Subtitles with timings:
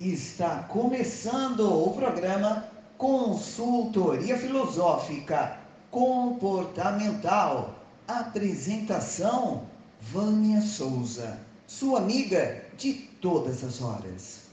[0.00, 7.78] Está começando o programa Consultoria Filosófica Comportamental.
[8.08, 9.70] Apresentação:
[10.00, 14.50] Vânia Souza, sua amiga de todas as horas.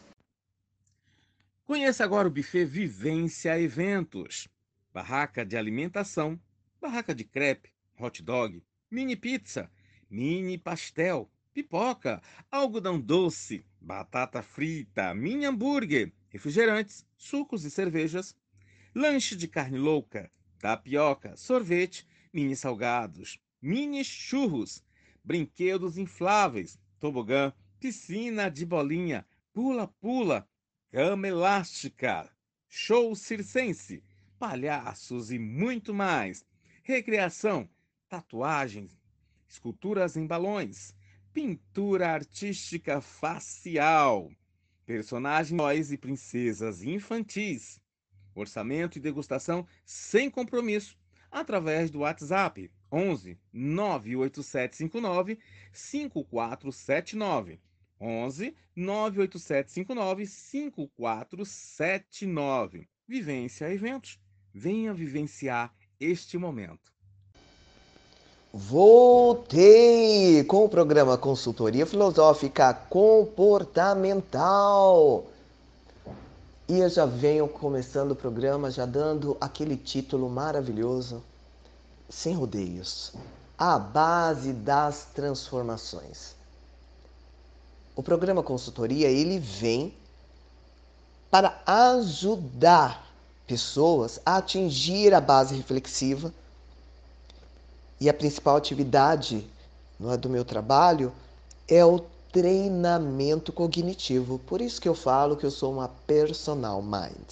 [1.66, 4.48] Conheça agora o buffet Vivência Eventos.
[4.94, 6.40] Barraca de alimentação,
[6.80, 8.62] barraca de crepe, hot dog,
[8.92, 9.72] mini pizza,
[10.08, 18.36] mini pastel, pipoca, algodão doce, batata frita, mini hambúrguer, refrigerantes, sucos e cervejas,
[18.96, 24.84] lanche de carne louca, tapioca, sorvete, mini salgados, mini churros,
[25.24, 30.48] brinquedos infláveis, tobogã, piscina de bolinha, pula-pula,
[30.92, 32.30] cama elástica,
[32.70, 34.04] show circense,
[34.40, 36.46] palhaços e muito mais.
[36.84, 37.70] Recreação,
[38.08, 39.00] tatuagens,
[39.48, 40.96] esculturas em balões,
[41.34, 44.30] pintura artística facial,
[44.86, 47.80] personagens e princesas infantis,
[48.36, 50.98] orçamento e degustação sem compromisso,
[51.32, 55.40] através do WhatsApp 11 98759
[55.72, 57.62] 5479.
[58.00, 62.90] 11 98759 5479.
[63.08, 64.20] Vivência Eventos.
[64.54, 66.91] Venha vivenciar este momento.
[68.54, 75.24] Voltei com o programa Consultoria Filosófica Comportamental.
[76.68, 81.24] E eu já venho começando o programa já dando aquele título maravilhoso,
[82.10, 83.14] sem rodeios,
[83.58, 86.36] a base das transformações.
[87.96, 89.94] O programa Consultoria, ele vem
[91.30, 93.08] para ajudar
[93.48, 96.34] pessoas a atingir a base reflexiva
[98.02, 99.48] e a principal atividade
[100.04, 101.14] é, do meu trabalho
[101.68, 102.00] é o
[102.32, 104.40] treinamento cognitivo.
[104.40, 107.28] Por isso que eu falo que eu sou uma personal mind.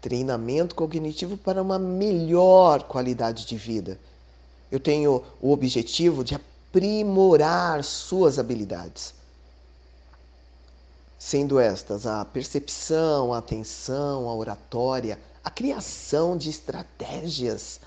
[0.00, 4.00] Treinamento cognitivo para uma melhor qualidade de vida.
[4.70, 9.12] Eu tenho o objetivo de aprimorar suas habilidades.
[11.18, 17.78] Sendo estas a percepção, a atenção, a oratória, a criação de estratégias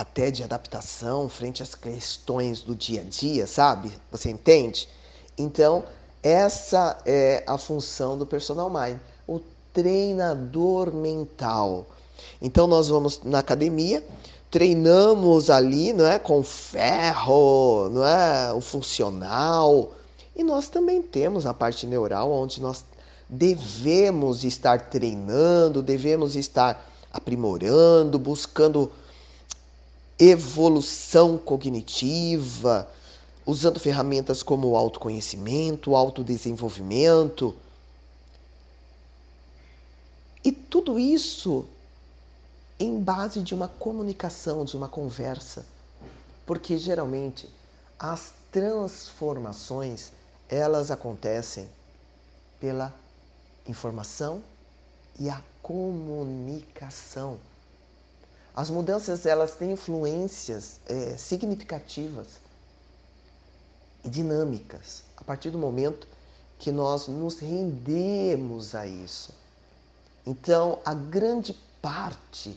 [0.00, 3.92] até de adaptação frente às questões do dia a dia, sabe?
[4.10, 4.88] Você entende?
[5.36, 5.84] Então,
[6.22, 9.40] essa é a função do personal mind, o
[9.74, 11.84] treinador mental.
[12.40, 14.02] Então, nós vamos na academia,
[14.50, 19.92] treinamos ali, não é, com ferro, não é, o funcional.
[20.34, 22.86] E nós também temos a parte neural onde nós
[23.28, 28.90] devemos estar treinando, devemos estar aprimorando, buscando
[30.20, 32.86] evolução cognitiva,
[33.46, 37.56] usando ferramentas como o autoconhecimento, o autodesenvolvimento.
[40.44, 41.64] E tudo isso
[42.78, 45.64] em base de uma comunicação, de uma conversa.
[46.44, 47.48] Porque geralmente
[47.98, 50.12] as transformações,
[50.48, 51.68] elas acontecem
[52.58, 52.94] pela
[53.66, 54.42] informação
[55.18, 57.38] e a comunicação.
[58.60, 62.26] As mudanças elas têm influências é, significativas
[64.04, 66.06] e dinâmicas a partir do momento
[66.58, 69.32] que nós nos rendemos a isso.
[70.26, 72.54] Então, a grande parte,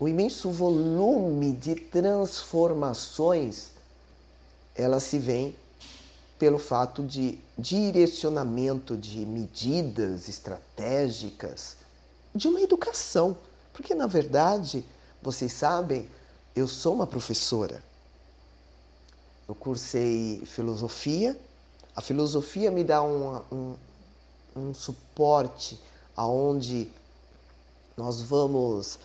[0.00, 3.68] o imenso volume de transformações,
[4.74, 5.54] ela se vem
[6.40, 11.76] pelo fato de direcionamento de medidas estratégicas,
[12.34, 13.38] de uma educação.
[13.72, 14.84] Porque, na verdade,
[15.22, 16.08] vocês sabem,
[16.56, 17.82] eu sou uma professora.
[19.46, 21.38] Eu cursei filosofia.
[21.94, 23.74] A filosofia me dá um, um,
[24.56, 25.78] um suporte
[26.16, 26.90] aonde
[27.96, 28.98] nós vamos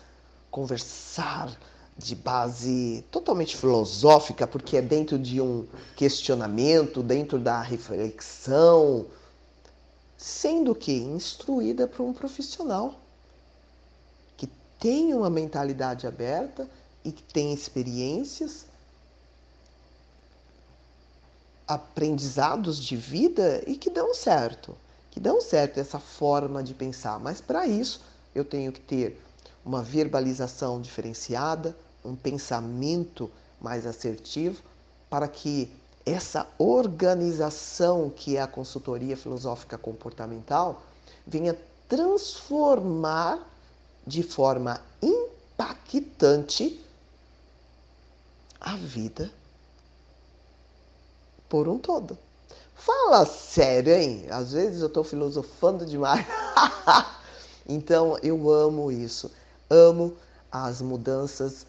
[0.50, 1.54] conversar
[1.98, 5.66] de base totalmente filosófica, porque é dentro de um
[5.96, 9.06] questionamento, dentro da reflexão,
[10.16, 12.94] sendo que instruída por um profissional
[14.78, 16.68] tem uma mentalidade aberta
[17.04, 18.66] e que tem experiências,
[21.66, 24.76] aprendizados de vida e que dão certo,
[25.10, 27.18] que dão certo essa forma de pensar.
[27.18, 28.00] Mas para isso
[28.34, 29.20] eu tenho que ter
[29.64, 33.30] uma verbalização diferenciada, um pensamento
[33.60, 34.62] mais assertivo,
[35.10, 35.70] para que
[36.04, 40.82] essa organização que é a consultoria filosófica comportamental
[41.26, 41.58] venha
[41.88, 43.40] transformar
[44.06, 46.80] de forma impactante
[48.60, 49.30] a vida
[51.48, 52.18] por um todo.
[52.74, 54.26] Fala sério, hein?
[54.30, 56.26] Às vezes eu estou filosofando demais.
[57.66, 59.30] então eu amo isso.
[59.68, 60.16] Amo
[60.50, 61.66] as mudanças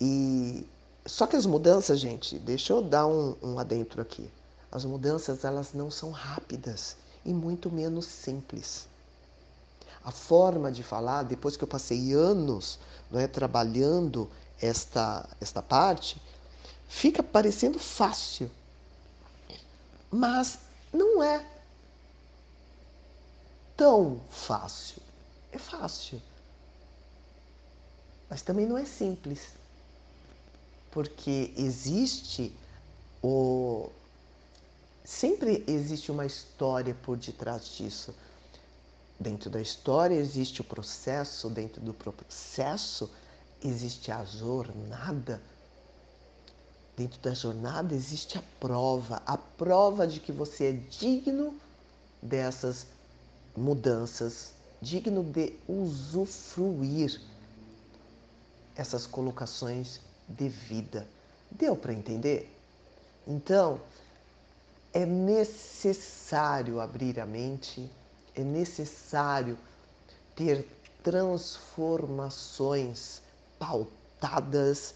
[0.00, 0.66] e
[1.04, 4.30] só que as mudanças, gente, deixa eu dar um, um adentro aqui.
[4.70, 8.88] As mudanças elas não são rápidas e muito menos simples.
[10.04, 12.78] A forma de falar, depois que eu passei anos
[13.10, 14.28] não é, trabalhando
[14.60, 16.20] esta, esta parte,
[16.88, 18.50] fica parecendo fácil.
[20.10, 20.58] Mas
[20.92, 21.46] não é
[23.76, 25.02] tão fácil.
[25.50, 26.20] É fácil.
[28.28, 29.40] Mas também não é simples.
[30.90, 32.54] Porque existe
[33.22, 33.90] o.
[35.04, 38.14] Sempre existe uma história por detrás disso.
[39.22, 43.08] Dentro da história existe o processo, dentro do processo
[43.62, 45.40] existe a jornada
[46.94, 51.58] Dentro da jornada existe a prova, a prova de que você é digno
[52.20, 52.86] dessas
[53.56, 57.18] mudanças, digno de usufruir
[58.76, 61.08] essas colocações de vida.
[61.50, 62.54] Deu para entender?
[63.26, 63.80] Então,
[64.92, 67.90] é necessário abrir a mente,
[68.34, 69.58] é necessário
[70.34, 70.66] ter
[71.02, 73.20] transformações
[73.58, 74.94] pautadas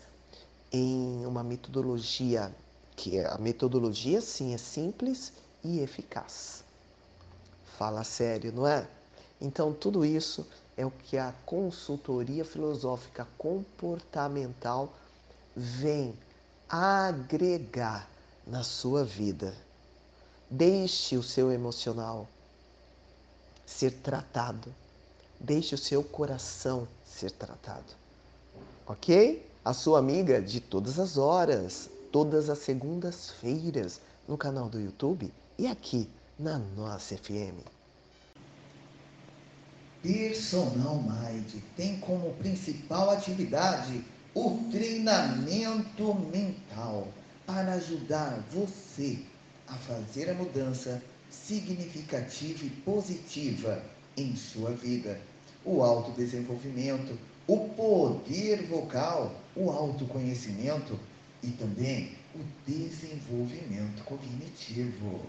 [0.73, 2.51] em uma metodologia
[2.97, 6.65] que é, a metodologia sim é simples e eficaz.
[7.77, 8.89] Fala sério, não é?
[9.41, 10.47] Então tudo isso
[10.77, 14.93] é o que a consultoria filosófica comportamental
[15.55, 16.15] vem
[16.69, 18.09] agregar
[18.47, 19.55] na sua vida.
[20.51, 22.27] Deixe o seu emocional
[23.67, 24.75] ser tratado.
[25.39, 27.93] Deixe o seu coração ser tratado.
[28.87, 29.45] Ok?
[29.67, 35.29] a sua amiga de todas as horas, todas as segundas-feiras, no canal do YouTube
[35.59, 36.09] e aqui
[36.39, 37.67] na nossa FM.
[40.01, 47.09] Personal Mind tem como principal atividade o treinamento mental
[47.45, 49.19] para ajudar você
[49.67, 53.83] a fazer a mudança significativa e positiva
[54.17, 55.21] em sua vida.
[55.65, 60.99] O autodesenvolvimento, o poder vocal o autoconhecimento
[61.43, 65.21] e também o desenvolvimento cognitivo.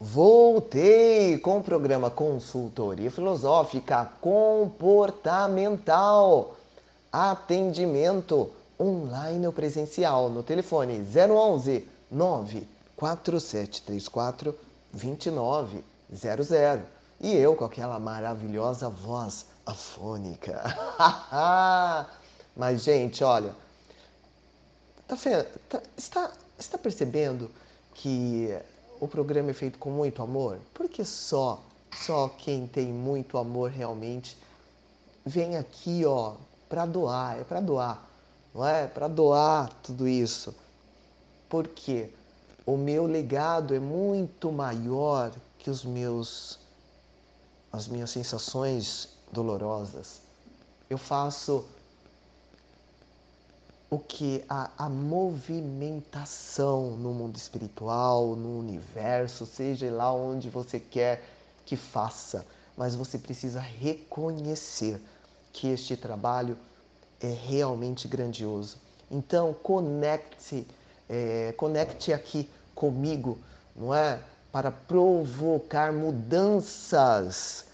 [0.00, 6.56] Voltei com o programa Consultoria Filosófica Comportamental.
[7.12, 11.04] Atendimento online ou presencial no telefone
[12.10, 12.66] 011
[12.98, 14.54] 94734
[14.92, 16.86] 2900.
[17.20, 20.62] E eu com aquela maravilhosa voz afônica.
[22.56, 23.54] Mas, gente, olha,
[25.06, 25.16] tá,
[25.68, 27.50] tá, está, está percebendo
[27.94, 28.48] que
[29.00, 30.58] o programa é feito com muito amor?
[30.74, 31.62] Porque só,
[31.92, 34.36] só quem tem muito amor realmente
[35.24, 36.34] vem aqui, ó,
[36.68, 38.04] para doar, é para doar,
[38.54, 38.86] não é?
[38.86, 40.54] Para doar tudo isso.
[41.48, 42.10] Porque
[42.68, 46.58] o meu legado é muito maior que os meus
[47.72, 50.20] as minhas sensações dolorosas.
[50.90, 51.64] Eu faço
[53.88, 61.24] o que a, a movimentação no mundo espiritual, no universo, seja lá onde você quer
[61.64, 62.44] que faça,
[62.76, 65.00] mas você precisa reconhecer
[65.54, 66.58] que este trabalho
[67.18, 68.76] é realmente grandioso.
[69.10, 70.66] Então conecte,
[71.08, 72.46] é, conecte aqui
[72.78, 73.38] comigo,
[73.74, 74.20] não é,
[74.52, 77.66] para provocar mudanças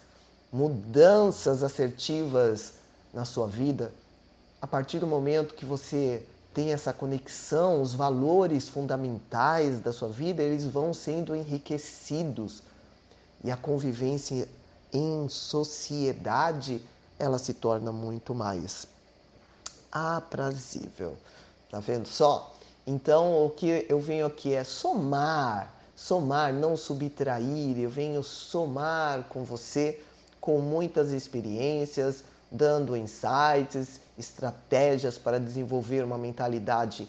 [0.55, 2.75] mudanças assertivas
[3.13, 3.93] na sua vida,
[4.63, 10.45] a partir do momento que você tem essa conexão, os valores fundamentais da sua vida,
[10.45, 12.63] eles vão sendo enriquecidos
[13.43, 14.49] e a convivência
[14.93, 16.81] em sociedade,
[17.19, 18.87] ela se torna muito mais
[19.91, 21.17] aprazível.
[21.69, 22.54] Tá vendo só?
[22.87, 29.43] Então, o que eu venho aqui é somar, somar, não subtrair, eu venho somar com
[29.43, 30.01] você
[30.41, 37.09] com muitas experiências, dando insights, estratégias para desenvolver uma mentalidade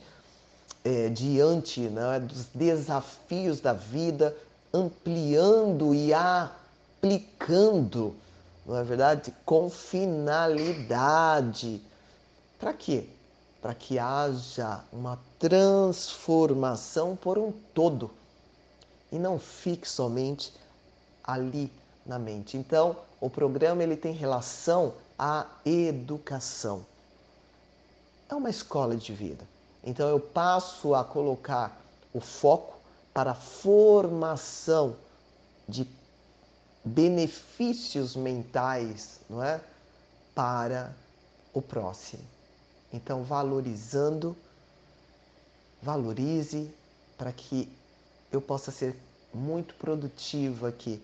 [0.85, 4.33] é, diante né, dos desafios da vida,
[4.73, 8.15] ampliando e aplicando,
[8.65, 9.33] não é verdade?
[9.45, 11.81] Com finalidade.
[12.57, 13.09] Para quê?
[13.61, 18.11] Para que haja uma transformação por um todo
[19.11, 20.53] e não fique somente
[21.23, 21.71] ali
[22.05, 22.57] na mente.
[22.57, 26.85] Então, o programa ele tem relação à educação.
[28.29, 29.45] É uma escola de vida.
[29.83, 31.79] Então eu passo a colocar
[32.11, 32.75] o foco
[33.13, 34.95] para a formação
[35.69, 35.87] de
[36.83, 39.61] benefícios mentais, não é?
[40.33, 40.93] Para
[41.53, 42.23] o próximo.
[42.91, 44.35] Então, valorizando,
[45.85, 46.67] valorize
[47.15, 47.69] para que
[48.31, 48.95] eu possa ser
[49.31, 50.99] muito produtiva aqui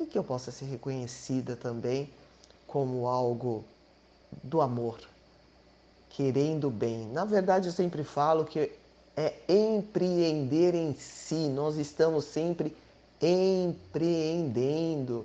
[0.00, 2.10] e que eu possa ser reconhecida também
[2.66, 3.64] como algo
[4.42, 4.98] do amor,
[6.10, 7.06] querendo bem.
[7.06, 8.72] Na verdade, eu sempre falo que
[9.16, 12.76] é empreender em si, nós estamos sempre
[13.22, 15.24] empreendendo.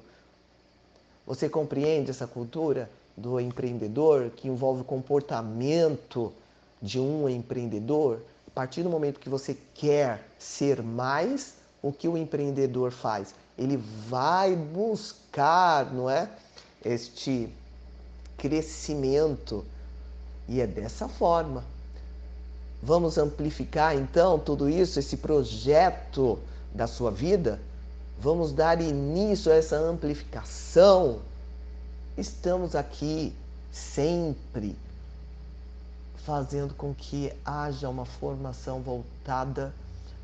[1.25, 6.31] Você compreende essa cultura do empreendedor que envolve o comportamento
[6.79, 8.21] de um empreendedor?
[8.49, 11.53] A partir do momento que você quer ser mais,
[11.83, 13.35] o que o empreendedor faz?
[13.55, 16.27] Ele vai buscar, não é?
[16.83, 17.47] Este
[18.37, 19.63] crescimento.
[20.47, 21.63] E é dessa forma.
[22.81, 26.39] Vamos amplificar então tudo isso, esse projeto
[26.73, 27.61] da sua vida?
[28.19, 31.19] Vamos dar início a essa amplificação.
[32.17, 33.31] Estamos aqui
[33.71, 34.75] sempre
[36.25, 39.73] fazendo com que haja uma formação voltada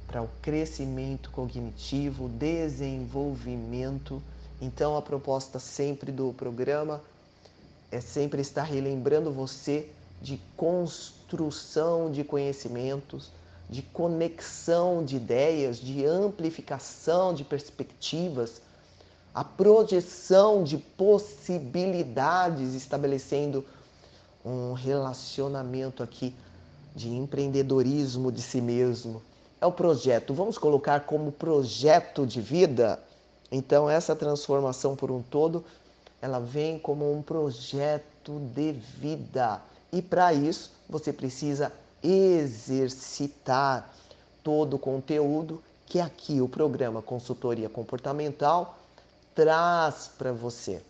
[0.08, 4.22] para o crescimento cognitivo, desenvolvimento.
[4.62, 7.02] Então, a proposta sempre do programa
[7.92, 9.90] é sempre estar relembrando você
[10.22, 13.32] de construção de conhecimentos
[13.70, 18.62] de conexão de ideias, de amplificação de perspectivas,
[19.34, 23.66] a projeção de possibilidades, estabelecendo
[24.46, 26.36] um relacionamento aqui
[26.96, 29.22] de empreendedorismo de si mesmo.
[29.60, 33.00] É o projeto, vamos colocar como projeto de vida.
[33.52, 35.66] Então essa transformação por um todo,
[36.22, 39.62] ela vem como um projeto de vida.
[39.92, 41.72] E para isso, você precisa
[42.04, 43.90] exercitar
[44.44, 48.78] todo o conteúdo que aqui o programa Consultoria Comportamental
[49.34, 50.82] traz para você.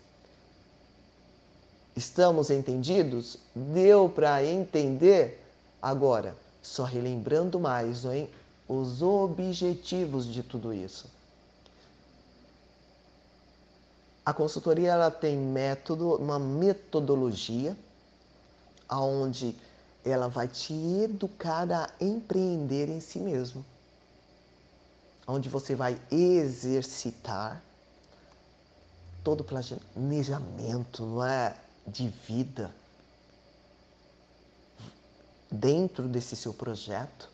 [1.96, 3.38] Estamos entendidos?
[3.56, 5.42] Deu para entender?
[5.82, 8.28] Agora, só relembrando mais, é?
[8.68, 11.06] os objetivos de tudo isso.
[14.26, 17.78] A consultoria ela tem método, uma metodologia
[18.90, 19.56] aonde
[20.04, 23.64] ela vai te educar a empreender em si mesmo.
[25.28, 27.64] Onde você vai exercitar
[29.24, 31.56] todo o planejamento, não é,
[31.88, 32.74] de vida
[35.52, 37.30] dentro desse seu projeto.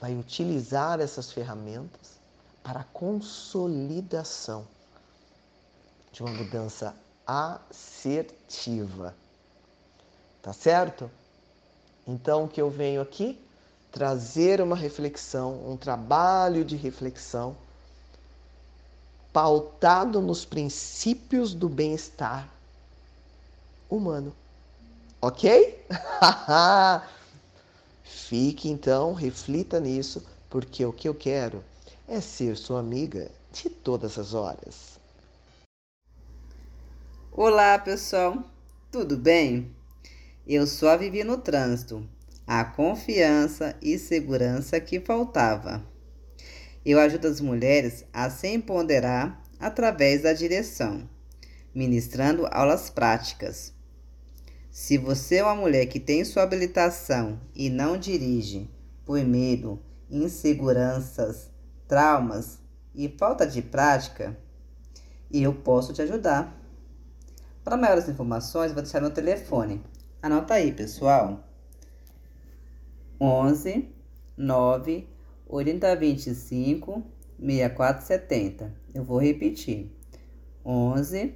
[0.00, 2.18] Vai utilizar essas ferramentas
[2.62, 4.66] para a consolidação
[6.12, 6.94] de uma mudança
[7.26, 9.14] assertiva.
[10.40, 11.10] Tá certo?
[12.06, 13.38] Então, o que eu venho aqui?
[13.90, 17.56] Trazer uma reflexão, um trabalho de reflexão
[19.32, 22.48] pautado nos princípios do bem-estar
[23.88, 24.34] humano.
[25.20, 25.84] Ok?
[28.02, 31.64] Fique então, reflita nisso, porque o que eu quero
[32.06, 34.98] é ser sua amiga de todas as horas.
[37.32, 38.42] Olá, pessoal,
[38.90, 39.70] tudo bem?
[40.46, 42.08] Eu só vivi no trânsito,
[42.46, 45.84] a confiança e segurança que faltava.
[46.84, 51.08] Eu ajudo as mulheres a se empoderar através da direção,
[51.74, 53.74] ministrando aulas práticas.
[54.80, 58.70] Se você é uma mulher que tem sua habilitação e não dirige
[59.04, 61.50] por medo, inseguranças,
[61.88, 62.60] traumas
[62.94, 64.38] e falta de prática,
[65.32, 66.56] eu posso te ajudar.
[67.64, 69.82] Para maiores informações, vou deixar meu telefone
[70.22, 71.44] Anota aí, pessoal.
[73.20, 73.92] 11
[74.36, 75.08] 9
[75.48, 77.02] 8025
[77.36, 78.72] 6470.
[78.94, 79.92] Eu vou repetir.
[80.64, 81.34] 11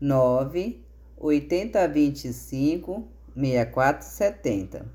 [0.00, 0.91] 9
[1.22, 4.86] 8025 6470.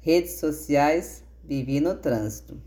[0.00, 2.60] Redes sociais Vivi no Trânsito.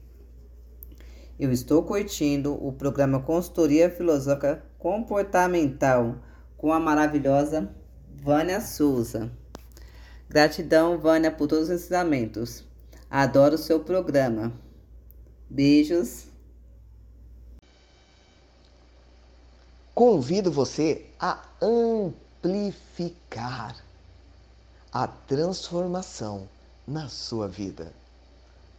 [1.39, 6.17] Eu estou curtindo o programa Consultoria Filosófica Comportamental
[6.55, 7.73] com a maravilhosa
[8.15, 9.31] Vânia Souza.
[10.29, 12.63] Gratidão, Vânia, por todos os ensinamentos.
[13.09, 14.53] Adoro o seu programa.
[15.49, 16.27] Beijos.
[19.95, 21.41] Convido você a
[22.41, 23.75] amplificar
[24.91, 26.47] a transformação
[26.87, 27.91] na sua vida.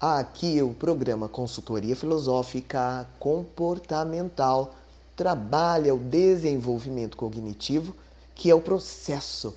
[0.00, 4.74] Aqui o programa Consultoria Filosófica Comportamental
[5.14, 7.94] trabalha o desenvolvimento cognitivo,
[8.34, 9.54] que é o processo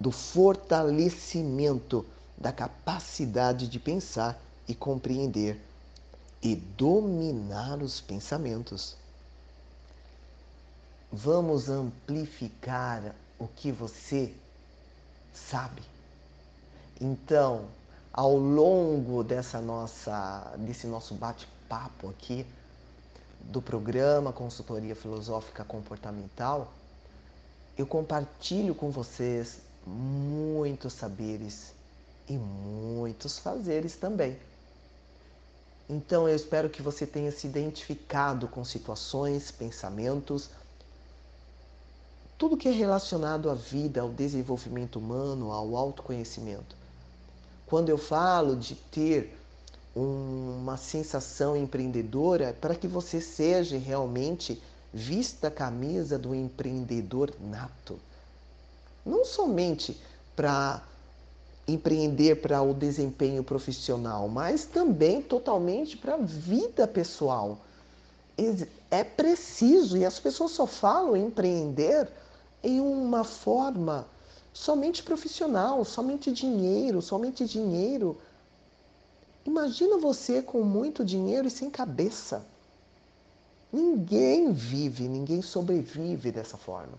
[0.00, 2.06] do fortalecimento
[2.36, 5.60] da capacidade de pensar e compreender
[6.42, 8.96] e dominar os pensamentos.
[11.10, 14.34] Vamos amplificar o que você
[15.32, 15.82] sabe.
[17.00, 17.66] Então,
[18.12, 22.44] ao longo dessa nossa desse nosso bate-papo aqui
[23.40, 26.72] do programa Consultoria Filosófica Comportamental,
[27.76, 31.72] eu compartilho com vocês muitos saberes
[32.28, 34.36] e muitos fazeres também.
[35.88, 40.50] Então eu espero que você tenha se identificado com situações, pensamentos,
[42.38, 46.76] tudo que é relacionado à vida, ao desenvolvimento humano, ao autoconhecimento.
[47.66, 49.36] Quando eu falo de ter
[49.94, 54.62] uma sensação empreendedora, é para que você seja realmente
[54.94, 57.98] vista a camisa do empreendedor nato.
[59.04, 60.00] Não somente
[60.36, 60.80] para
[61.66, 67.58] empreender para o desempenho profissional, mas também totalmente para a vida pessoal.
[68.90, 72.08] É preciso, e as pessoas só falam empreender
[72.62, 74.06] em uma forma
[74.52, 78.18] somente profissional, somente dinheiro, somente dinheiro.
[79.44, 82.44] Imagina você com muito dinheiro e sem cabeça.
[83.72, 86.98] Ninguém vive, ninguém sobrevive dessa forma.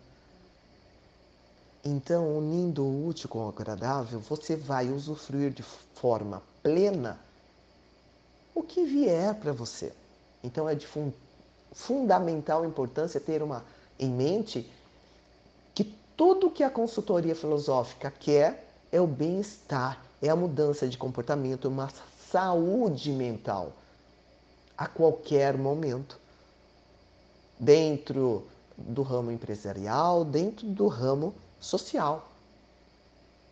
[1.83, 7.19] Então, unindo o útil com o agradável, você vai usufruir de forma plena
[8.53, 9.93] o que vier para você.
[10.43, 11.11] Então, é de fun
[11.71, 13.63] fundamental importância ter uma
[13.99, 14.69] em mente
[16.19, 21.89] tudo que a consultoria filosófica quer é o bem-estar, é a mudança de comportamento, uma
[22.29, 23.71] saúde mental
[24.77, 26.19] a qualquer momento.
[27.57, 28.45] Dentro
[28.77, 32.29] do ramo empresarial, dentro do ramo social.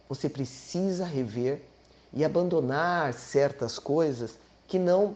[0.09, 1.63] Você precisa rever
[2.11, 5.15] e abandonar certas coisas que não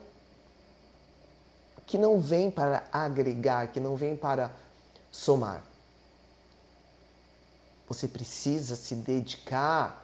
[1.85, 4.49] que não vêm para agregar, que não vêm para
[5.11, 5.69] somar.
[7.91, 10.01] Você precisa se dedicar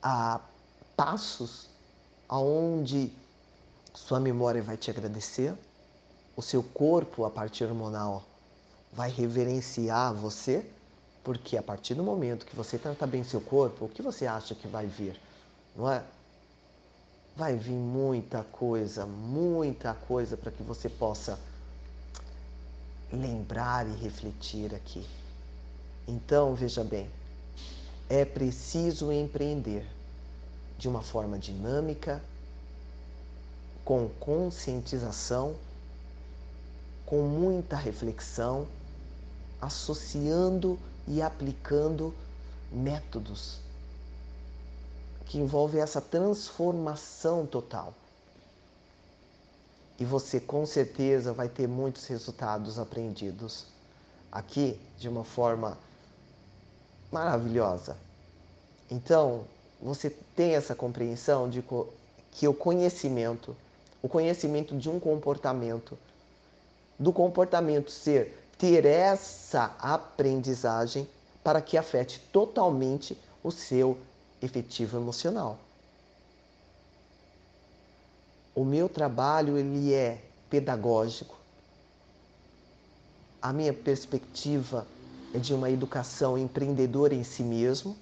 [0.00, 0.40] a
[0.96, 1.66] passos
[2.28, 3.12] aonde
[3.92, 5.52] sua memória vai te agradecer,
[6.36, 8.22] o seu corpo, a parte hormonal,
[8.92, 10.64] vai reverenciar você,
[11.24, 14.54] porque a partir do momento que você trata bem seu corpo, o que você acha
[14.54, 15.20] que vai vir?
[15.74, 16.04] Não é?
[17.34, 21.36] Vai vir muita coisa, muita coisa para que você possa
[23.12, 25.04] lembrar e refletir aqui.
[26.06, 27.08] Então, veja bem,
[28.08, 29.86] é preciso empreender
[30.78, 32.22] de uma forma dinâmica,
[33.84, 35.54] com conscientização,
[37.06, 38.66] com muita reflexão
[39.60, 42.12] associando e aplicando
[42.72, 43.60] métodos
[45.26, 47.94] que envolvem essa transformação total.
[50.00, 53.66] E você com certeza vai ter muitos resultados aprendidos
[54.32, 55.78] aqui de uma forma
[57.12, 57.96] maravilhosa.
[58.90, 59.44] Então,
[59.80, 61.62] você tem essa compreensão de
[62.30, 63.54] que o conhecimento,
[64.02, 65.98] o conhecimento de um comportamento,
[66.98, 71.08] do comportamento ser ter essa aprendizagem
[71.42, 73.98] para que afete totalmente o seu
[74.40, 75.58] efetivo emocional.
[78.54, 81.34] O meu trabalho ele é pedagógico.
[83.40, 84.86] A minha perspectiva
[85.34, 87.96] é de uma educação empreendedora em si mesmo,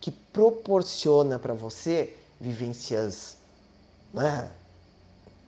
[0.00, 3.36] que proporciona para você vivências
[4.12, 4.50] né,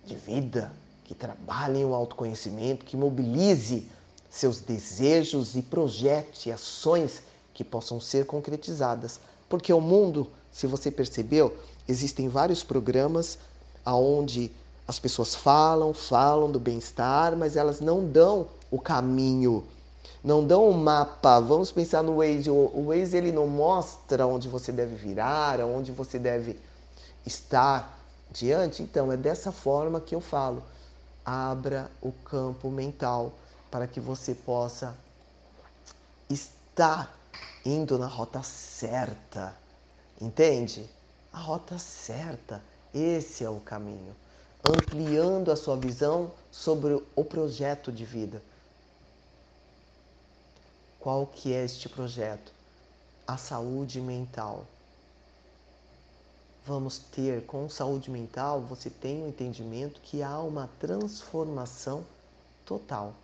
[0.05, 0.73] de vida,
[1.05, 3.89] que trabalhem o autoconhecimento, que mobilize
[4.29, 9.19] seus desejos e projete ações que possam ser concretizadas.
[9.49, 11.57] Porque o mundo, se você percebeu,
[11.89, 13.39] existem vários programas
[13.85, 14.53] aonde
[14.87, 19.65] as pessoas falam, falam do bem-estar, mas elas não dão o caminho,
[20.23, 21.41] não dão o mapa.
[21.41, 22.51] Vamos pensar no Waze.
[22.51, 26.59] O Waze ele não mostra onde você deve virar, onde você deve
[27.25, 27.99] estar
[28.31, 28.83] diante.
[28.83, 30.63] Então é dessa forma que eu falo.
[31.25, 33.33] Abra o campo mental
[33.71, 34.97] para que você possa
[36.29, 37.17] estar
[37.65, 39.55] indo na rota certa.
[40.21, 40.89] Entende?
[41.33, 42.63] A rota certa.
[42.93, 44.15] Esse é o caminho.
[44.69, 48.43] Ampliando a sua visão sobre o projeto de vida.
[51.01, 52.53] Qual que é este projeto?
[53.27, 54.65] A saúde mental.
[56.65, 62.05] Vamos ter com saúde mental, você tem o um entendimento que há uma transformação
[62.65, 63.15] total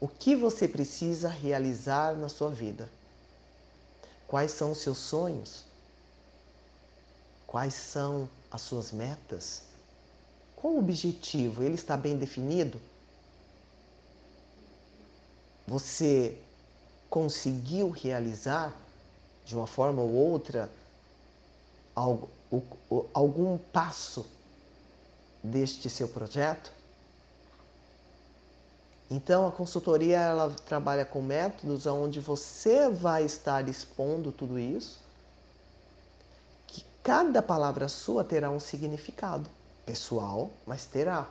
[0.00, 2.88] o que você precisa realizar na sua vida.
[4.26, 5.64] Quais são os seus sonhos?
[7.46, 9.62] Quais são as suas metas?
[10.56, 11.62] Qual o objetivo?
[11.62, 12.80] Ele está bem definido?
[15.70, 16.36] Você
[17.08, 18.74] conseguiu realizar
[19.44, 20.68] de uma forma ou outra
[23.14, 24.26] algum passo
[25.40, 26.72] deste seu projeto?
[29.08, 34.98] Então a consultoria ela trabalha com métodos onde você vai estar expondo tudo isso,
[36.66, 39.48] que cada palavra sua terá um significado
[39.86, 41.28] pessoal, mas terá.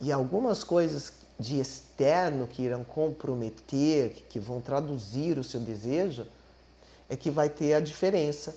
[0.00, 6.26] E algumas coisas de externo que irão comprometer, que vão traduzir o seu desejo,
[7.08, 8.54] é que vai ter a diferença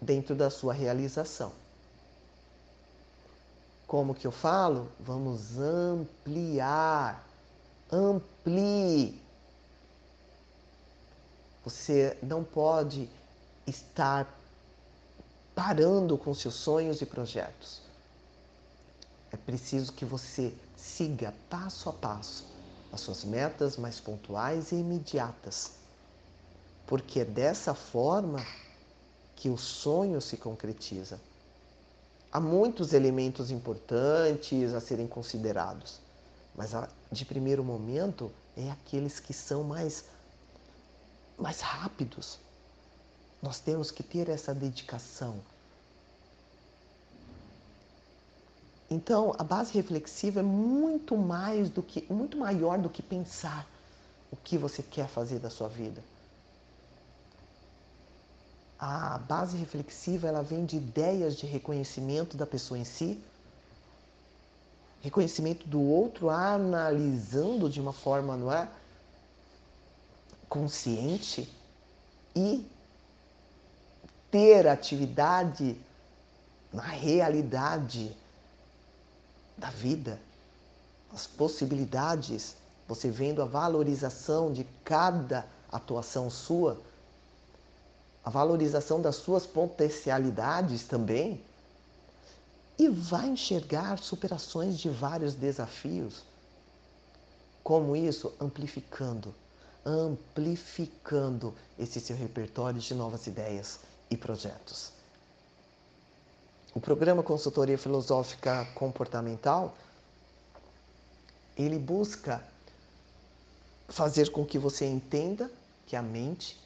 [0.00, 1.52] dentro da sua realização.
[3.86, 4.90] Como que eu falo?
[5.00, 7.26] Vamos ampliar.
[7.90, 9.20] Amplie.
[11.64, 13.08] Você não pode
[13.66, 14.38] estar
[15.54, 17.87] parando com seus sonhos e projetos.
[19.30, 22.46] É preciso que você siga passo a passo
[22.90, 25.72] as suas metas mais pontuais e imediatas.
[26.86, 28.44] Porque é dessa forma
[29.36, 31.20] que o sonho se concretiza
[32.30, 36.00] há muitos elementos importantes a serem considerados,
[36.54, 36.72] mas
[37.10, 40.04] de primeiro momento é aqueles que são mais
[41.38, 42.38] mais rápidos.
[43.40, 45.40] Nós temos que ter essa dedicação.
[48.90, 53.66] Então, a base reflexiva é muito mais do que muito maior do que pensar
[54.30, 56.02] o que você quer fazer da sua vida.
[58.78, 63.20] A base reflexiva ela vem de ideias de reconhecimento da pessoa em si,
[65.02, 68.68] reconhecimento do outro, analisando de uma forma não é
[70.48, 71.52] consciente
[72.34, 72.64] e
[74.30, 75.76] ter atividade
[76.72, 78.16] na realidade
[79.58, 80.18] da vida,
[81.12, 86.78] as possibilidades, você vendo a valorização de cada atuação sua
[88.28, 91.40] a valorização das suas potencialidades também,
[92.78, 96.22] e vai enxergar superações de vários desafios.
[97.64, 98.30] Como isso?
[98.38, 99.34] Amplificando,
[99.82, 104.92] amplificando esse seu repertório de novas ideias e projetos.
[106.78, 109.76] O programa Consultoria Filosófica Comportamental,
[111.56, 112.40] ele busca
[113.88, 115.50] fazer com que você entenda
[115.88, 116.56] que a mente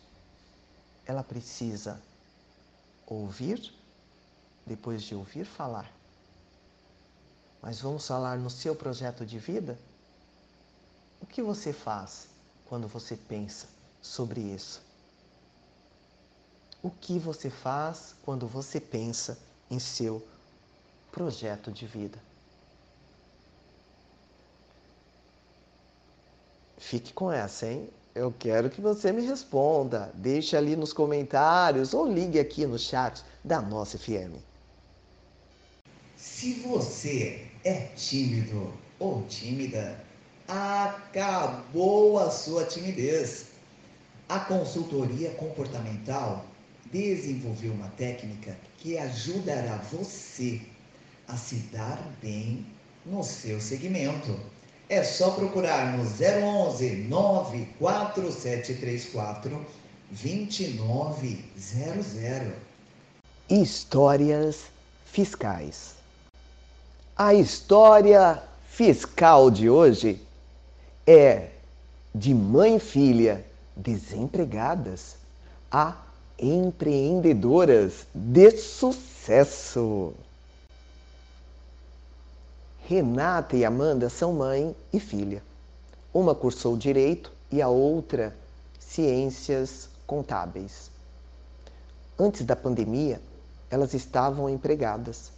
[1.07, 1.99] ela precisa
[3.07, 3.73] ouvir,
[4.67, 5.91] depois de ouvir, falar.
[7.63, 9.79] Mas vamos falar no seu projeto de vida?
[11.23, 12.29] O que você faz
[12.67, 13.67] quando você pensa
[14.03, 14.83] sobre isso?
[16.83, 19.39] O que você faz quando você pensa
[19.73, 20.23] em seu
[21.11, 22.19] projeto de vida?
[26.77, 27.89] Fique com essa, hein?
[28.15, 30.13] Eu quero que você me responda.
[30.15, 34.37] Deixe ali nos comentários ou ligue aqui no chat da nossa FM.
[36.17, 39.99] Se você é tímido ou tímida,
[40.47, 43.47] acabou a sua timidez.
[44.29, 46.45] A consultoria comportamental
[46.93, 50.61] desenvolveu uma técnica que ajudará você
[51.27, 52.67] a se dar bem
[53.05, 54.39] no seu segmento
[54.93, 59.67] é só procurar no 011 94734
[60.11, 62.53] 2900.
[63.49, 64.65] Histórias
[65.07, 65.95] fiscais.
[67.17, 70.21] A história fiscal de hoje
[71.07, 71.49] é
[72.15, 75.17] de mãe e filha desempregadas
[75.71, 75.97] a
[76.43, 80.13] empreendedoras de sucesso.
[82.85, 85.41] Renata e Amanda são mãe e filha.
[86.13, 88.37] Uma cursou direito e a outra
[88.81, 90.91] ciências contábeis.
[92.19, 93.23] Antes da pandemia,
[93.71, 95.31] elas estavam empregadas.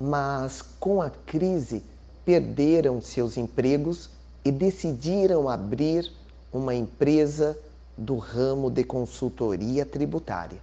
[0.00, 1.84] Mas com a crise,
[2.24, 4.08] perderam seus empregos
[4.44, 6.10] e decidiram abrir
[6.52, 7.56] uma empresa
[7.98, 10.60] do ramo de consultoria tributária.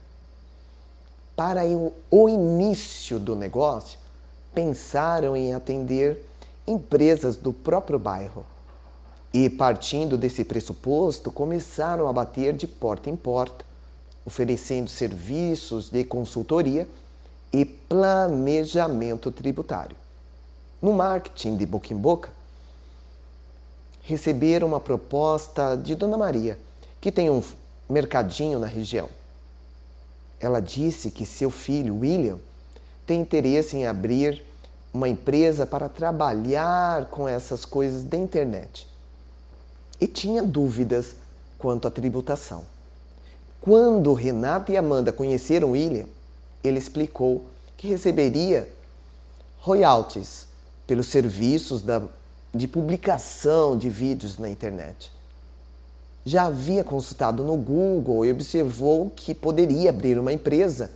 [1.36, 1.64] Para
[2.10, 4.00] o início do negócio,
[4.54, 6.26] pensaram em atender
[6.66, 8.46] empresas do próprio bairro.
[9.34, 13.66] E, partindo desse pressuposto, começaram a bater de porta em porta,
[14.26, 16.88] oferecendo serviços de consultoria
[17.52, 19.98] e planejamento tributário.
[20.82, 22.30] No marketing de boca em boca,
[24.04, 26.58] receberam uma proposta de Dona Maria,
[27.06, 27.44] que tem um
[27.88, 29.08] mercadinho na região.
[30.40, 32.40] Ela disse que seu filho, William,
[33.06, 34.44] tem interesse em abrir
[34.92, 38.88] uma empresa para trabalhar com essas coisas da internet.
[40.02, 41.14] E tinha dúvidas
[41.60, 42.64] quanto à tributação.
[43.62, 46.08] Quando Renata e Amanda conheceram William,
[46.64, 47.46] ele explicou
[47.78, 48.68] que receberia
[49.60, 50.48] royalties
[50.88, 52.02] pelos serviços da,
[52.52, 55.14] de publicação de vídeos na internet.
[56.26, 60.90] Já havia consultado no Google e observou que poderia abrir uma empresa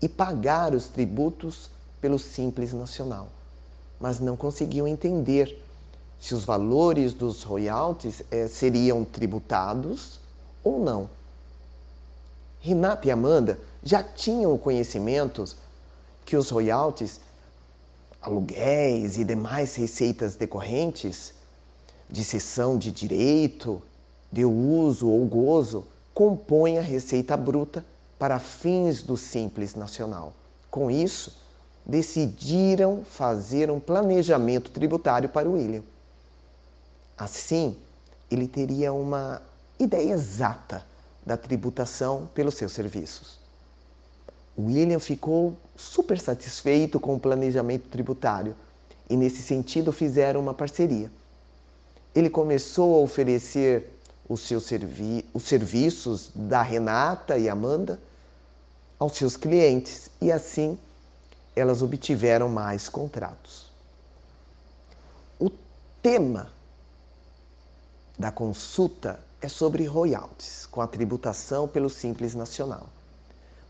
[0.00, 1.68] e pagar os tributos
[2.00, 3.28] pelo Simples Nacional,
[3.98, 5.60] mas não conseguiu entender
[6.20, 10.20] se os valores dos royalties eh, seriam tributados
[10.62, 11.10] ou não.
[12.60, 15.56] Renata e Amanda já tinham conhecimentos
[16.24, 17.20] que os royalties,
[18.22, 21.34] aluguéis e demais receitas decorrentes
[22.08, 23.82] de cessão de direito,
[24.34, 27.86] de uso ou gozo compõem a receita bruta
[28.18, 30.32] para fins do Simples Nacional.
[30.72, 31.40] Com isso,
[31.86, 35.84] decidiram fazer um planejamento tributário para o William.
[37.16, 37.76] Assim,
[38.28, 39.40] ele teria uma
[39.78, 40.84] ideia exata
[41.24, 43.38] da tributação pelos seus serviços.
[44.58, 48.56] William ficou super satisfeito com o planejamento tributário
[49.08, 51.08] e, nesse sentido, fizeram uma parceria.
[52.12, 53.93] Ele começou a oferecer
[54.28, 58.00] os, seus servi os serviços da Renata e Amanda
[58.98, 60.78] aos seus clientes e, assim,
[61.54, 63.70] elas obtiveram mais contratos.
[65.38, 65.50] O
[66.02, 66.50] tema
[68.18, 72.86] da consulta é sobre royalties, com a tributação pelo Simples Nacional.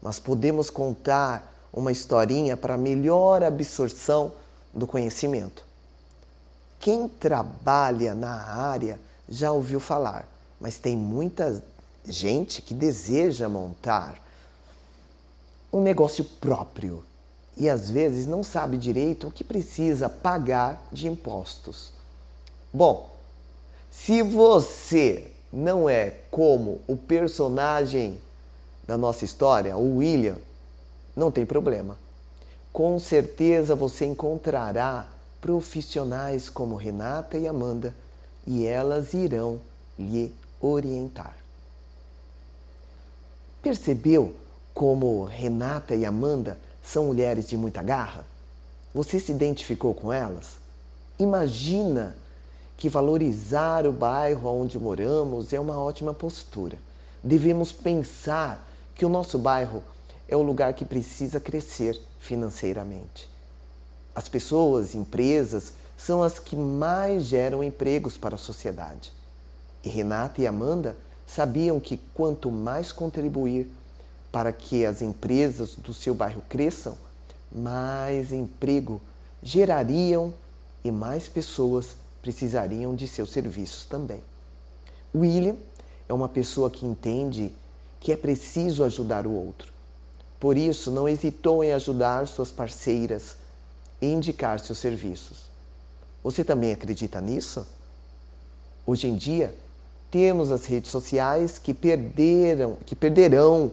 [0.01, 4.33] Nós podemos contar uma historinha para melhor absorção
[4.73, 5.65] do conhecimento.
[6.79, 10.29] Quem trabalha na área já ouviu falar,
[10.65, 11.63] mas tem muita
[12.07, 14.15] gente que deseja montar
[15.71, 17.05] um negócio próprio
[17.55, 21.93] e às vezes não sabe direito o que precisa pagar de impostos.
[22.73, 23.15] Bom,
[23.91, 28.19] se você não é como o personagem
[28.87, 30.39] da nossa história, o William,
[31.15, 31.99] não tem problema.
[32.73, 35.07] Com certeza você encontrará
[35.43, 37.95] profissionais como Renata e Amanda
[38.47, 39.61] e elas irão
[39.99, 40.35] lhe
[40.73, 41.37] orientar.
[43.63, 44.35] Percebeu
[44.73, 48.25] como Renata e Amanda são mulheres de muita garra?
[48.95, 50.57] Você se identificou com elas?
[51.19, 52.17] Imagina
[52.77, 56.77] que valorizar o bairro onde moramos é uma ótima postura.
[57.23, 59.83] Devemos pensar que o nosso bairro
[60.29, 63.29] é o lugar que precisa crescer financeiramente.
[64.15, 69.13] As pessoas, empresas, são as que mais geram empregos para a sociedade.
[69.85, 73.71] E Renata e Amanda sabiam que quanto mais contribuir
[74.33, 76.97] para que as empresas do seu bairro cresçam,
[77.53, 79.01] mais emprego
[79.43, 80.33] gerariam
[80.83, 84.23] e mais pessoas precisariam de seus serviços também.
[85.15, 85.57] William
[86.09, 87.55] é uma pessoa que entende
[88.01, 89.73] que é preciso ajudar o outro.
[90.41, 93.37] Por isso, não hesitou em ajudar suas parceiras
[94.01, 95.45] e indicar seus serviços.
[96.23, 97.67] Você também acredita nisso?
[98.87, 99.55] Hoje em dia,
[100.15, 103.73] temos as redes sociais que perderam, que perderão,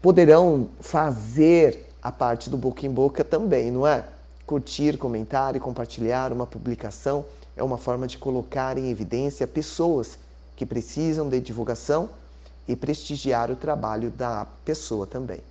[0.00, 4.02] poderão fazer a parte do boca em boca também, não é?
[4.46, 7.22] Curtir, comentar e compartilhar uma publicação
[7.54, 10.18] é uma forma de colocar em evidência pessoas
[10.56, 12.08] que precisam de divulgação
[12.66, 15.42] e prestigiar o trabalho da pessoa também.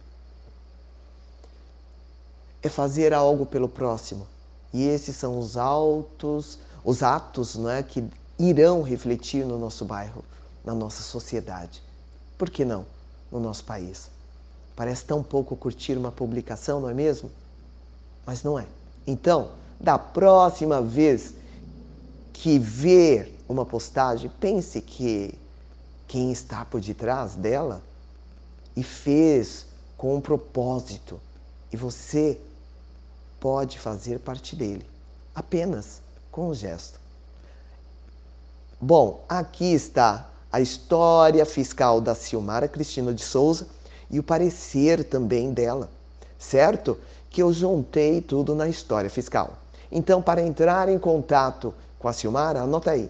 [2.63, 4.25] É fazer algo pelo próximo.
[4.73, 8.03] E esses são os altos, os atos não é, que
[8.39, 10.23] irão refletir no nosso bairro,
[10.63, 11.81] na nossa sociedade.
[12.37, 12.85] Por que não?
[13.31, 14.09] No nosso país.
[14.75, 17.31] Parece tão pouco curtir uma publicação, não é mesmo?
[18.25, 18.67] Mas não é.
[19.05, 21.33] Então, da próxima vez
[22.33, 25.33] que ver uma postagem, pense que
[26.07, 27.81] quem está por detrás dela
[28.75, 29.65] e fez
[29.97, 31.19] com um propósito
[31.73, 32.39] e você
[33.39, 34.85] pode fazer parte dele,
[35.33, 36.99] apenas com um gesto.
[38.79, 43.65] Bom, aqui está a história fiscal da Silmara Cristina de Souza
[44.07, 45.89] e o parecer também dela,
[46.37, 46.95] certo?
[47.27, 49.53] Que eu juntei tudo na história fiscal.
[49.91, 53.09] Então, para entrar em contato com a Silmara, anota aí.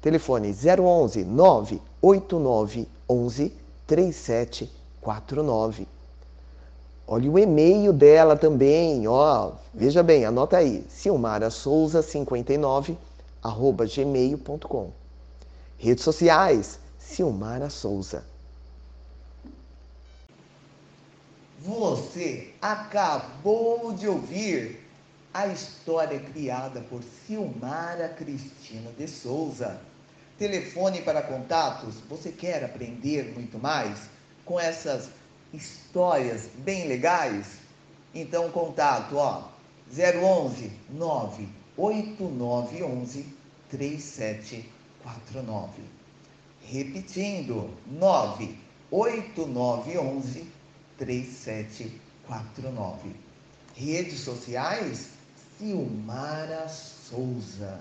[0.00, 3.52] Telefone 011 989 11
[3.88, 5.88] 3749.
[7.08, 9.50] Olha o e-mail dela também, ó.
[9.74, 10.86] Veja bem, anota aí.
[10.88, 12.96] silmarasouza59
[13.42, 14.97] arroba gmail.com.
[15.80, 18.24] Redes sociais, Silmara Souza.
[21.60, 24.84] Você acabou de ouvir
[25.32, 29.80] a história criada por Silmara Cristina de Souza.
[30.36, 34.00] Telefone para contatos, você quer aprender muito mais
[34.44, 35.10] com essas
[35.54, 37.58] histórias bem legais?
[38.12, 39.44] Então, contato, ó,
[39.92, 43.38] 011 98911
[45.08, 45.82] 3749.
[46.62, 50.46] Repetindo, 98911
[50.98, 53.16] 3749.
[53.74, 55.08] Redes sociais,
[55.56, 57.80] Silmara Souza.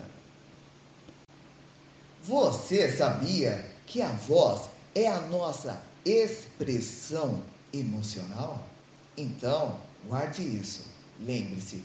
[2.23, 7.41] Você sabia que a voz é a nossa expressão
[7.73, 8.63] emocional?
[9.17, 10.85] Então, guarde isso.
[11.19, 11.83] Lembre-se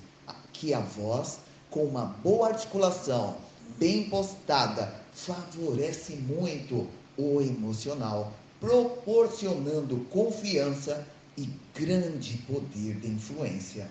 [0.52, 1.38] que a voz,
[1.70, 3.38] com uma boa articulação,
[3.78, 13.88] bem postada, favorece muito o emocional, proporcionando confiança e grande poder de influência.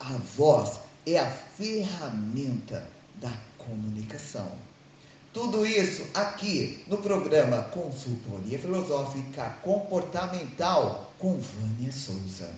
[0.00, 4.52] A voz é a ferramenta da comunicação.
[5.32, 12.50] Tudo isso aqui no programa Consultoria Filosófica Comportamental com Vânia Souza.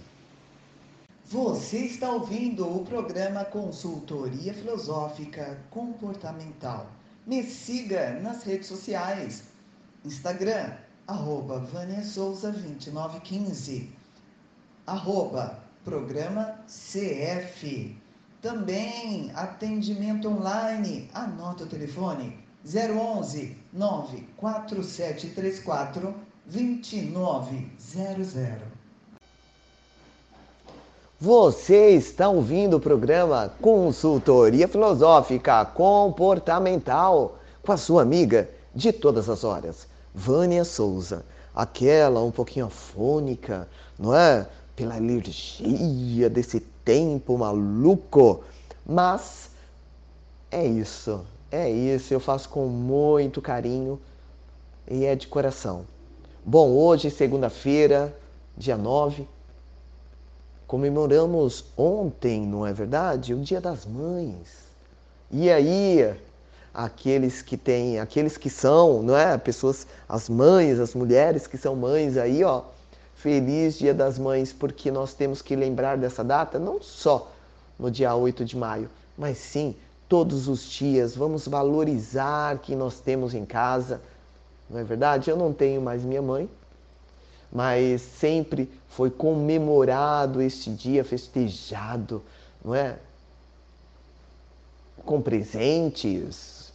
[1.27, 6.87] Você está ouvindo o programa Consultoria Filosófica Comportamental.
[7.27, 9.43] Me siga nas redes sociais.
[10.05, 13.93] Instagram, arroba Vânia Souza 2915.
[14.87, 17.95] Arroba Programa CF.
[18.41, 21.11] Também atendimento online.
[21.13, 26.15] Anota o telefone 011 94734
[26.47, 28.70] 2900.
[31.23, 39.45] Você está ouvindo o programa Consultoria Filosófica Comportamental com a sua amiga de todas as
[39.45, 41.23] horas, Vânia Souza.
[41.55, 44.49] Aquela um pouquinho afônica, não é?
[44.75, 48.43] Pela alergia desse tempo maluco.
[48.87, 49.51] Mas
[50.51, 52.15] é isso, é isso.
[52.15, 54.01] Eu faço com muito carinho
[54.91, 55.85] e é de coração.
[56.43, 58.17] Bom, hoje, segunda-feira,
[58.57, 59.29] dia 9
[60.71, 63.35] Comemoramos ontem, não é verdade?
[63.35, 64.69] O Dia das Mães.
[65.29, 66.15] E aí,
[66.73, 69.37] aqueles que têm, aqueles que são, não é?
[69.37, 72.63] Pessoas, as mães, as mulheres que são mães aí, ó.
[73.17, 77.33] Feliz Dia das Mães, porque nós temos que lembrar dessa data não só
[77.77, 79.75] no dia 8 de maio, mas sim
[80.09, 81.17] todos os dias.
[81.17, 84.01] Vamos valorizar quem nós temos em casa.
[84.71, 85.31] Não é verdade?
[85.31, 86.49] Eu não tenho mais minha mãe,
[87.53, 92.23] mas sempre foi comemorado este dia, festejado,
[92.65, 92.99] não é?
[95.05, 96.73] Com presentes,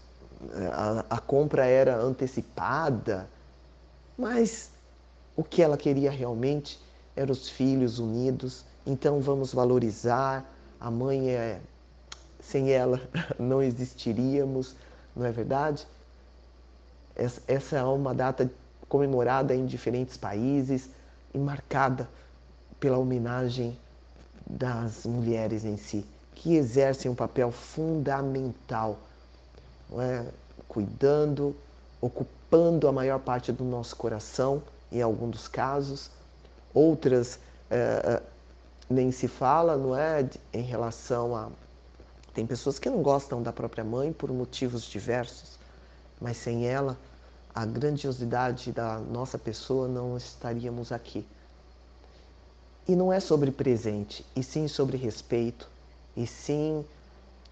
[0.74, 3.30] a, a compra era antecipada,
[4.18, 4.70] mas
[5.36, 6.80] o que ela queria realmente
[7.16, 8.66] eram os filhos unidos.
[8.86, 10.46] Então vamos valorizar.
[10.80, 11.60] A mãe é
[12.40, 13.02] sem ela
[13.40, 14.76] não existiríamos,
[15.16, 15.88] não é verdade?
[17.48, 18.50] Essa é uma data
[18.96, 20.90] comemorada em diferentes países
[21.34, 22.08] e marcada
[22.80, 23.78] pela homenagem
[24.48, 28.98] das mulheres em si, que exercem um papel fundamental,
[30.00, 30.24] é?
[30.70, 31.54] cuidando,
[32.00, 36.10] ocupando a maior parte do nosso coração, em alguns dos casos,
[36.74, 37.38] outras
[37.70, 38.22] é,
[38.90, 41.50] nem se fala, não é, em relação a
[42.34, 45.60] tem pessoas que não gostam da própria mãe por motivos diversos,
[46.22, 46.98] mas sem ela
[47.56, 51.26] a grandiosidade da nossa pessoa, não estaríamos aqui.
[52.86, 55.70] E não é sobre presente, e sim sobre respeito,
[56.18, 56.86] e sim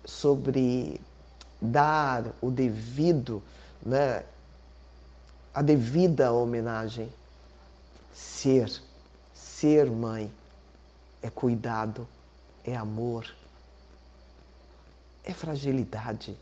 [0.03, 0.99] sobre
[1.61, 3.41] dar o devido,
[3.81, 4.25] né,
[5.53, 7.09] a devida homenagem.
[8.13, 8.69] Ser,
[9.33, 10.31] ser mãe,
[11.21, 12.05] é cuidado,
[12.65, 13.33] é amor,
[15.23, 16.37] é fragilidade,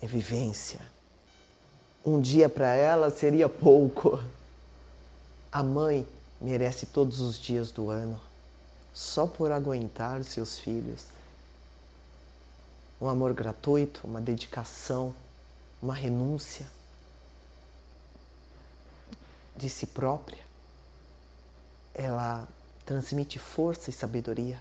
[0.00, 0.80] é vivência
[2.04, 4.22] um dia para ela seria pouco.
[5.52, 6.06] A mãe
[6.40, 8.18] merece todos os dias do ano,
[8.92, 11.04] só por aguentar seus filhos.
[13.00, 15.14] Um amor gratuito, uma dedicação,
[15.82, 16.66] uma renúncia
[19.56, 20.42] de si própria.
[21.94, 22.48] Ela
[22.86, 24.60] transmite força e sabedoria.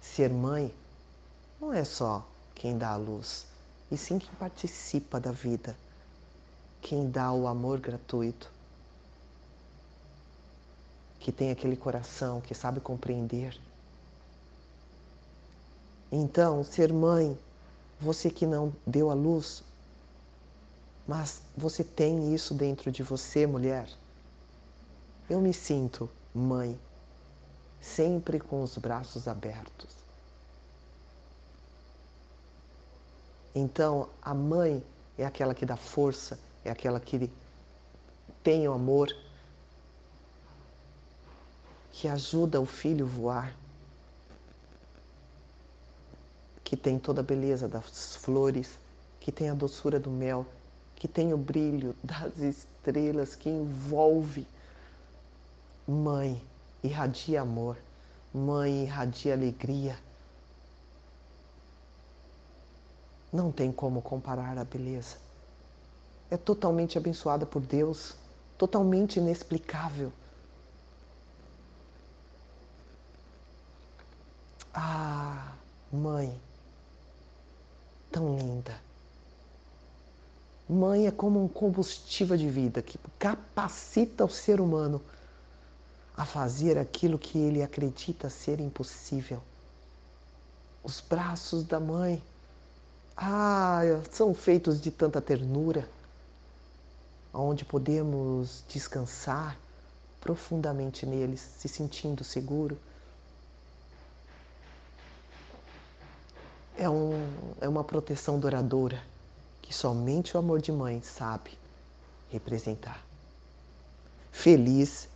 [0.00, 0.74] Ser mãe
[1.60, 3.46] não é só quem dá a luz,
[3.90, 5.74] e sim quem participa da vida
[6.82, 8.50] quem dá o amor gratuito,
[11.20, 13.58] que tem aquele coração que sabe compreender.
[16.10, 17.38] Então, ser mãe,
[18.00, 19.62] você que não deu a luz,
[21.06, 23.88] mas você tem isso dentro de você, mulher.
[25.30, 26.78] Eu me sinto mãe,
[27.80, 30.02] sempre com os braços abertos.
[33.54, 34.82] Então, a mãe
[35.16, 37.30] é aquela que dá força, é aquela que
[38.42, 39.14] tem o amor,
[41.92, 43.54] que ajuda o filho voar,
[46.64, 48.78] que tem toda a beleza das flores,
[49.20, 50.46] que tem a doçura do mel,
[50.96, 54.46] que tem o brilho das estrelas, que envolve.
[55.86, 56.42] Mãe,
[56.82, 57.76] irradia amor.
[58.32, 59.98] Mãe, irradia alegria.
[63.32, 65.21] Não tem como comparar a beleza.
[66.32, 68.14] É totalmente abençoada por Deus,
[68.56, 70.10] totalmente inexplicável.
[74.72, 75.52] Ah,
[75.92, 76.40] mãe,
[78.10, 78.80] tão linda.
[80.66, 85.02] Mãe é como um combustível de vida que capacita o ser humano
[86.16, 89.42] a fazer aquilo que ele acredita ser impossível.
[90.82, 92.22] Os braços da mãe,
[93.14, 95.86] ah, são feitos de tanta ternura,
[97.32, 99.56] onde podemos descansar
[100.20, 102.78] profundamente neles, se sentindo seguro.
[106.76, 107.12] É, um,
[107.60, 109.02] é uma proteção duradoura
[109.60, 111.58] que somente o amor de mãe sabe
[112.30, 113.04] representar.
[114.30, 115.08] Feliz.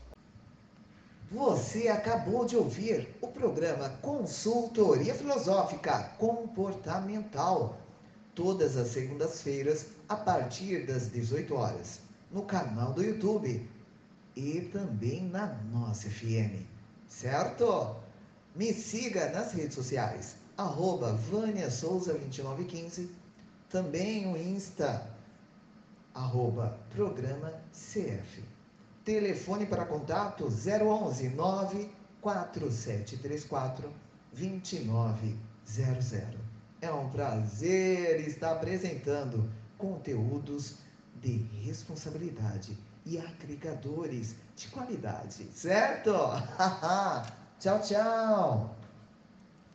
[1.31, 7.77] Você acabou de ouvir o programa Consultoria Filosófica Comportamental,
[8.35, 12.01] todas as segundas-feiras, a partir das 18 horas,
[12.37, 13.67] no canal do YouTube
[14.37, 16.67] e também na nossa FM,
[17.09, 17.97] certo?
[18.55, 23.11] Me siga nas redes sociais, arroba Vânia Souza 2915
[23.71, 25.11] também o Insta,
[26.13, 28.45] arroba programa CF.
[29.03, 33.91] Telefone para contato 011 94734
[34.35, 36.39] 2900.
[36.83, 40.85] É um prazer estar apresentando conteúdos
[41.27, 46.13] de responsabilidade e agregadores de qualidade, certo?
[47.59, 48.86] tchau, tchau!